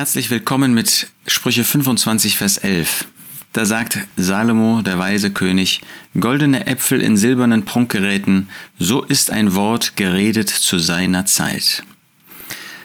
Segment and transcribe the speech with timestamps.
[0.00, 3.04] Herzlich willkommen mit Sprüche 25, Vers 11.
[3.52, 5.82] Da sagt Salomo, der weise König,
[6.18, 11.82] goldene Äpfel in silbernen Prunkgeräten, so ist ein Wort geredet zu seiner Zeit.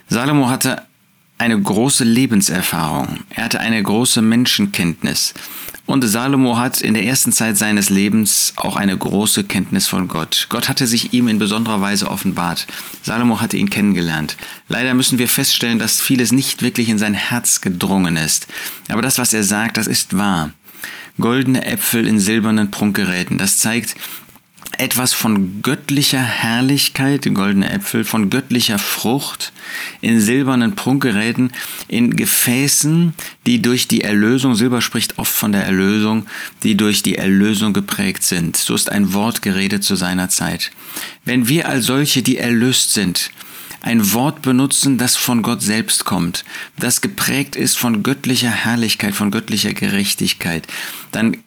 [0.10, 0.82] Salomo hatte
[1.38, 5.34] eine große Lebenserfahrung, er hatte eine große Menschenkenntnis,
[5.88, 10.48] und Salomo hat in der ersten Zeit seines Lebens auch eine große Kenntnis von Gott.
[10.50, 12.66] Gott hatte sich ihm in besonderer Weise offenbart.
[13.04, 14.36] Salomo hatte ihn kennengelernt.
[14.68, 18.48] Leider müssen wir feststellen, dass vieles nicht wirklich in sein Herz gedrungen ist.
[18.90, 20.50] Aber das, was er sagt, das ist wahr.
[21.20, 23.96] Goldene Äpfel in silbernen Prunkgeräten, das zeigt,
[24.80, 29.54] etwas von göttlicher Herrlichkeit, goldene Äpfel, von göttlicher Frucht
[30.02, 31.52] in silbernen Prunkgeräten,
[31.88, 33.14] in Gefäßen,
[33.46, 36.26] die durch die Erlösung, Silber spricht oft von der Erlösung,
[36.64, 38.58] die durch die Erlösung geprägt sind.
[38.58, 40.72] So ist ein Wort geredet zu seiner Zeit.
[41.24, 43.32] Wenn wir als solche, die erlöst sind,
[43.82, 46.44] ein Wort benutzen, das von Gott selbst kommt,
[46.78, 50.66] das geprägt ist von göttlicher Herrlichkeit, von göttlicher Gerechtigkeit,
[51.12, 51.38] dann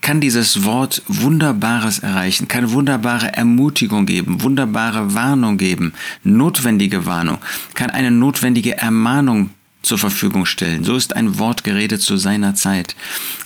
[0.00, 7.38] kann dieses Wort Wunderbares erreichen, kann wunderbare Ermutigung geben, wunderbare Warnung geben, notwendige Warnung,
[7.74, 9.50] kann eine notwendige Ermahnung
[9.82, 10.84] zur Verfügung stellen.
[10.84, 12.94] So ist ein Wort geredet zu seiner Zeit.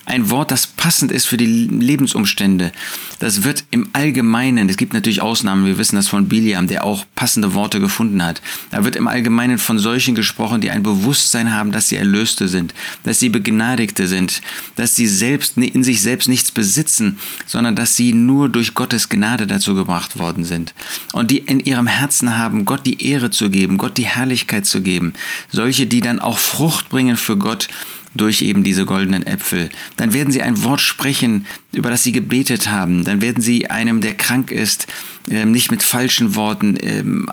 [0.07, 2.73] Ein Wort, das passend ist für die Lebensumstände.
[3.21, 7.07] Das wird im Allgemeinen, es gibt natürlich Ausnahmen, wir wissen das von Biliam, der auch
[7.15, 8.43] passende Worte gefunden hat.
[8.71, 12.75] Da wird im Allgemeinen von solchen gesprochen, die ein Bewusstsein haben, dass sie Erlöste sind,
[13.05, 14.43] dass sie Begnadigte sind,
[14.77, 19.47] dass sie selbst in sich selbst nichts besitzen, sondern dass sie nur durch Gottes Gnade
[19.47, 20.75] dazu gebracht worden sind.
[21.13, 24.83] Und die in ihrem Herzen haben, Gott die Ehre zu geben, Gott die Herrlichkeit zu
[24.83, 25.15] geben.
[25.51, 27.69] Solche, die dann auch Frucht bringen für Gott
[28.15, 29.71] durch eben diese goldenen Äpfel.
[29.97, 33.05] Dann werden sie ein Wort sprechen, über das sie gebetet haben.
[33.05, 34.87] Dann werden sie einem, der krank ist,
[35.31, 37.29] ähm, nicht mit falschen Worten ähm,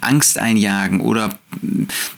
[0.00, 1.38] Angst einjagen oder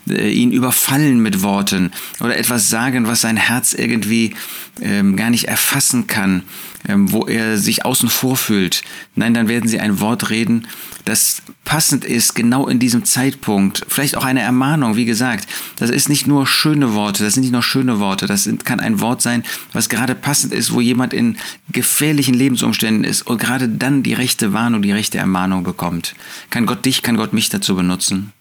[0.07, 4.35] äh, ihn überfallen mit Worten oder etwas sagen, was sein Herz irgendwie
[4.81, 6.43] ähm, gar nicht erfassen kann,
[6.87, 8.83] wo er sich außen vor fühlt.
[9.15, 10.65] Nein, dann werden sie ein Wort reden,
[11.03, 13.85] das passend ist, genau in diesem Zeitpunkt.
[13.87, 15.47] Vielleicht auch eine Ermahnung, wie gesagt.
[15.77, 19.01] Das ist nicht nur schöne Worte, das sind nicht nur schöne Worte, das kann ein
[19.01, 21.37] Wort sein, was gerade passend ist, wo jemand in
[21.71, 26.13] gefährlichen Lebensumständen ist und gerade dann die rechte Warnung, die rechte Ermahnung bekommt.
[26.51, 28.31] Kann Gott dich, kann Gott mich dazu benutzen?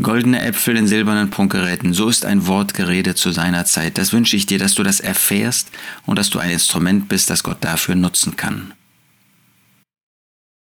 [0.00, 3.98] Goldene Äpfel in silbernen Prunkgeräten, so ist ein Wort geredet zu seiner Zeit.
[3.98, 5.70] Das wünsche ich dir, dass du das erfährst
[6.06, 8.72] und dass du ein Instrument bist, das Gott dafür nutzen kann.